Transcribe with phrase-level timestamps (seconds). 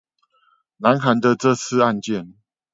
[0.77, 2.33] 南韓的這次案件